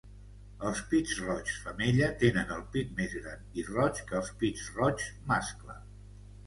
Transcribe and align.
Els 0.69 0.79
pit-roigs 0.93 1.59
femella 1.65 2.07
tenen 2.23 2.55
el 2.57 2.65
pit 2.77 2.97
més 3.01 3.15
gran 3.21 3.47
i 3.63 3.67
roig 3.71 4.03
que 4.11 4.19
els 4.23 4.35
pit-roigs 4.43 5.11
mascle 5.33 5.81